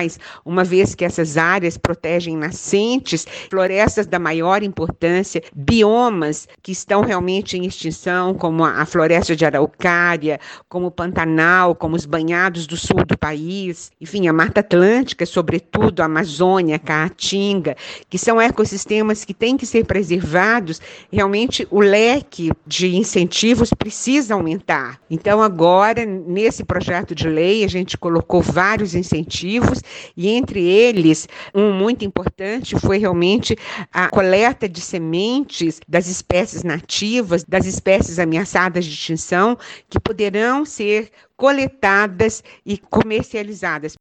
uma 0.44 0.64
vez 0.64 0.94
que 0.94 1.04
essas 1.04 1.36
áreas 1.36 1.76
protegem 1.76 2.36
nascentes, 2.36 3.26
florestas 3.50 4.06
da 4.06 4.18
maior 4.18 4.62
importância, 4.62 5.42
biomas 5.54 6.48
que 6.62 6.72
estão 6.72 7.02
realmente 7.02 7.56
em 7.56 7.66
extinção, 7.66 8.34
como 8.34 8.64
a 8.64 8.84
floresta 8.86 9.36
de 9.36 9.44
araucária, 9.44 10.40
como 10.68 10.86
o 10.86 10.90
Pantanal, 10.90 11.74
como 11.74 11.96
os 11.96 12.06
banhados 12.06 12.66
do 12.66 12.76
sul 12.76 13.04
do 13.04 13.18
país, 13.18 13.90
enfim, 14.00 14.28
a 14.28 14.32
Mata 14.32 14.60
Atlântica, 14.60 15.26
sobretudo 15.26 16.00
a 16.00 16.06
Amazônia, 16.06 16.76
a 16.76 16.78
Caatinga, 16.78 17.76
que 18.08 18.18
são 18.18 18.40
ecossistemas 18.40 19.24
que 19.24 19.34
têm 19.34 19.56
que 19.56 19.66
ser 19.66 19.84
preservados, 19.84 20.80
realmente 21.12 21.66
o 21.70 21.80
leque 21.80 22.50
de 22.66 22.96
incentivos 22.96 23.70
precisa 23.70 24.34
aumentar. 24.34 24.98
Então, 25.10 25.42
agora, 25.42 26.04
nesse 26.04 26.64
projeto 26.64 27.14
de 27.14 27.28
lei, 27.28 27.64
a 27.64 27.68
gente 27.68 27.98
colocou 27.98 28.40
vários 28.40 28.94
incentivos 28.94 29.81
e 30.16 30.28
entre 30.28 30.62
eles, 30.62 31.28
um 31.54 31.72
muito 31.72 32.04
importante 32.04 32.78
foi 32.78 32.98
realmente 32.98 33.56
a 33.92 34.08
coleta 34.08 34.68
de 34.68 34.80
sementes 34.80 35.80
das 35.88 36.08
espécies 36.08 36.62
nativas, 36.62 37.44
das 37.44 37.66
espécies 37.66 38.18
ameaçadas 38.18 38.84
de 38.84 38.92
extinção, 38.92 39.56
que 39.88 40.00
poderão 40.00 40.64
ser 40.64 41.10
coletadas 41.36 42.42
e 42.64 42.78
comercializadas. 42.78 43.94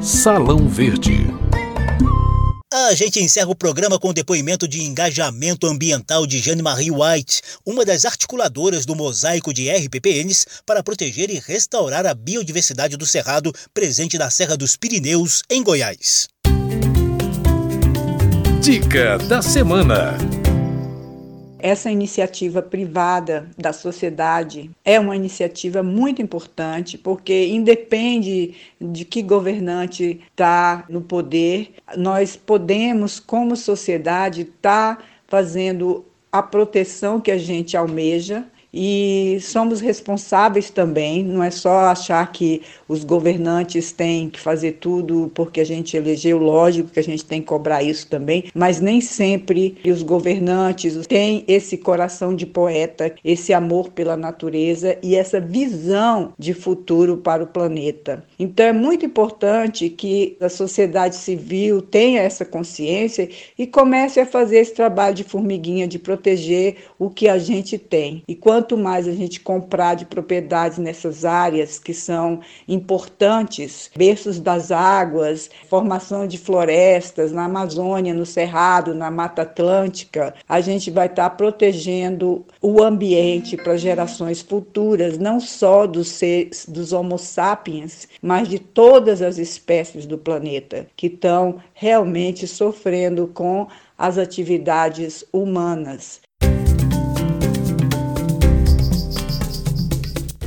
Salão 0.00 0.68
Verde. 0.68 1.26
A 2.76 2.92
gente 2.92 3.22
encerra 3.22 3.48
o 3.48 3.54
programa 3.54 4.00
com 4.00 4.08
o 4.08 4.12
depoimento 4.12 4.66
de 4.66 4.82
engajamento 4.82 5.64
ambiental 5.68 6.26
de 6.26 6.40
Jane 6.40 6.60
Marie 6.60 6.90
White, 6.90 7.40
uma 7.64 7.84
das 7.84 8.04
articuladoras 8.04 8.84
do 8.84 8.96
mosaico 8.96 9.54
de 9.54 9.70
RPPNs 9.70 10.44
para 10.66 10.82
proteger 10.82 11.30
e 11.30 11.38
restaurar 11.38 12.04
a 12.04 12.12
biodiversidade 12.12 12.96
do 12.96 13.06
cerrado 13.06 13.52
presente 13.72 14.18
na 14.18 14.28
Serra 14.28 14.56
dos 14.56 14.74
Pirineus, 14.74 15.44
em 15.48 15.62
Goiás. 15.62 16.26
Dica 18.60 19.18
da 19.18 19.40
semana 19.40 20.18
essa 21.64 21.90
iniciativa 21.90 22.60
privada 22.60 23.48
da 23.56 23.72
sociedade 23.72 24.70
é 24.84 25.00
uma 25.00 25.16
iniciativa 25.16 25.82
muito 25.82 26.20
importante, 26.20 26.98
porque 26.98 27.46
independe 27.46 28.54
de 28.78 29.02
que 29.06 29.22
governante 29.22 30.20
está 30.28 30.84
no 30.90 31.00
poder, 31.00 31.72
nós 31.96 32.36
podemos, 32.36 33.18
como 33.18 33.56
sociedade, 33.56 34.42
estar 34.42 34.98
tá 34.98 35.04
fazendo 35.26 36.04
a 36.30 36.42
proteção 36.42 37.18
que 37.18 37.30
a 37.30 37.38
gente 37.38 37.78
almeja 37.78 38.44
e 38.76 39.38
somos 39.40 39.80
responsáveis 39.80 40.68
também, 40.68 41.22
não 41.22 41.44
é 41.44 41.50
só 41.50 41.86
achar 41.86 42.32
que 42.32 42.62
os 42.88 43.04
governantes 43.04 43.92
têm 43.92 44.28
que 44.28 44.40
fazer 44.40 44.72
tudo 44.72 45.30
porque 45.32 45.60
a 45.60 45.64
gente 45.64 45.96
elegeu, 45.96 46.38
lógico 46.38 46.90
que 46.90 46.98
a 46.98 47.02
gente 47.02 47.24
tem 47.24 47.40
que 47.40 47.46
cobrar 47.46 47.84
isso 47.84 48.08
também, 48.08 48.50
mas 48.52 48.80
nem 48.80 49.00
sempre 49.00 49.76
os 49.86 50.02
governantes 50.02 51.06
têm 51.06 51.44
esse 51.46 51.78
coração 51.78 52.34
de 52.34 52.46
poeta, 52.46 53.14
esse 53.24 53.52
amor 53.52 53.90
pela 53.90 54.16
natureza 54.16 54.98
e 55.00 55.14
essa 55.14 55.40
visão 55.40 56.32
de 56.36 56.52
futuro 56.52 57.18
para 57.18 57.44
o 57.44 57.46
planeta. 57.46 58.24
Então 58.38 58.66
é 58.66 58.72
muito 58.72 59.06
importante 59.06 59.88
que 59.88 60.36
a 60.40 60.48
sociedade 60.48 61.14
civil 61.14 61.80
tenha 61.80 62.22
essa 62.22 62.44
consciência 62.44 63.28
e 63.56 63.68
comece 63.68 64.18
a 64.18 64.26
fazer 64.26 64.58
esse 64.58 64.74
trabalho 64.74 65.14
de 65.14 65.22
formiguinha 65.22 65.86
de 65.86 65.98
proteger 65.98 66.76
o 66.98 67.08
que 67.08 67.28
a 67.28 67.38
gente 67.38 67.78
tem. 67.78 68.24
E 68.26 68.34
quando 68.34 68.63
quanto 68.64 68.78
mais 68.78 69.06
a 69.06 69.12
gente 69.12 69.40
comprar 69.40 69.94
de 69.94 70.06
propriedades 70.06 70.78
nessas 70.78 71.22
áreas 71.22 71.78
que 71.78 71.92
são 71.92 72.40
importantes, 72.66 73.90
berços 73.94 74.40
das 74.40 74.72
águas, 74.72 75.50
formação 75.68 76.26
de 76.26 76.38
florestas 76.38 77.30
na 77.30 77.44
Amazônia, 77.44 78.14
no 78.14 78.24
Cerrado, 78.24 78.94
na 78.94 79.10
Mata 79.10 79.42
Atlântica, 79.42 80.34
a 80.48 80.62
gente 80.62 80.90
vai 80.90 81.08
estar 81.08 81.28
protegendo 81.28 82.42
o 82.62 82.82
ambiente 82.82 83.54
para 83.54 83.76
gerações 83.76 84.40
futuras, 84.40 85.18
não 85.18 85.38
só 85.38 85.86
dos 85.86 86.08
seres, 86.08 86.64
dos 86.66 86.94
Homo 86.94 87.18
sapiens, 87.18 88.08
mas 88.22 88.48
de 88.48 88.58
todas 88.58 89.20
as 89.20 89.36
espécies 89.36 90.06
do 90.06 90.16
planeta 90.16 90.86
que 90.96 91.08
estão 91.08 91.56
realmente 91.74 92.46
sofrendo 92.46 93.26
com 93.26 93.68
as 93.98 94.16
atividades 94.16 95.22
humanas. 95.30 96.23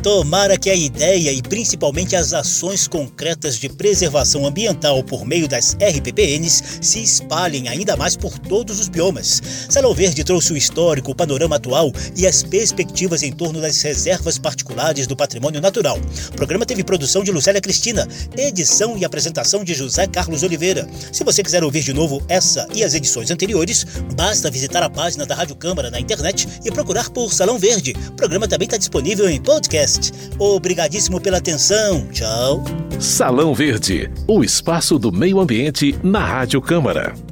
Tomara 0.07 0.57
que 0.57 0.69
a 0.69 0.73
ideia 0.73 1.33
e 1.33 1.41
principalmente 1.41 2.15
as 2.15 2.31
ações 2.31 2.87
concretas 2.87 3.59
de 3.59 3.67
preservação 3.67 4.45
ambiental 4.45 5.03
por 5.03 5.25
meio 5.25 5.49
das 5.49 5.73
RPPNs 5.73 6.79
se 6.79 7.03
espalhem 7.03 7.67
ainda 7.67 7.97
mais 7.97 8.15
por 8.15 8.39
todos 8.39 8.79
os 8.79 8.87
biomas. 8.87 9.41
Salão 9.69 9.93
Verde 9.93 10.23
trouxe 10.23 10.53
o 10.53 10.57
histórico, 10.57 11.11
o 11.11 11.15
panorama 11.15 11.57
atual 11.57 11.91
e 12.15 12.25
as 12.25 12.41
perspectivas 12.41 13.21
em 13.21 13.33
torno 13.33 13.59
das 13.59 13.81
reservas 13.81 14.39
particulares 14.39 15.07
do 15.07 15.17
patrimônio 15.17 15.59
natural. 15.59 15.99
O 16.29 16.35
programa 16.37 16.65
teve 16.65 16.85
produção 16.85 17.21
de 17.21 17.33
Lucélia 17.33 17.59
Cristina, 17.59 18.07
edição 18.37 18.97
e 18.97 19.03
apresentação 19.03 19.61
de 19.61 19.73
José 19.73 20.07
Carlos 20.07 20.41
Oliveira. 20.41 20.87
Se 21.11 21.25
você 21.25 21.43
quiser 21.43 21.65
ouvir 21.65 21.83
de 21.83 21.91
novo 21.91 22.23
essa 22.29 22.65
e 22.73 22.81
as 22.81 22.93
edições 22.93 23.29
anteriores, 23.29 23.85
basta 24.15 24.49
visitar 24.49 24.83
a 24.83 24.89
página 24.89 25.25
da 25.25 25.35
Rádio 25.35 25.57
Câmara 25.57 25.91
na 25.91 25.99
internet 25.99 26.47
e 26.63 26.71
procurar 26.71 27.09
por 27.09 27.33
Salão 27.33 27.59
Verde. 27.59 27.93
O 28.07 28.13
programa 28.13 28.47
também 28.47 28.67
está 28.67 28.77
disponível 28.77 29.29
em 29.29 29.41
podcast 29.41 29.96
podcast. 29.97 30.13
Obrigadíssimo 30.39 31.19
pela 31.19 31.37
atenção. 31.37 32.07
Tchau. 32.11 32.63
Salão 32.99 33.53
Verde, 33.53 34.09
o 34.27 34.43
espaço 34.43 34.97
do 34.97 35.11
meio 35.11 35.39
ambiente 35.39 35.97
na 36.03 36.19
Rádio 36.19 36.61
Câmara. 36.61 37.26